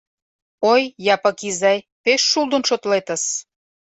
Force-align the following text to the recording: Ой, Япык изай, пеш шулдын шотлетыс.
Ой, 0.71 0.81
Япык 1.15 1.37
изай, 1.49 1.79
пеш 2.03 2.21
шулдын 2.31 2.63
шотлетыс. 2.69 3.23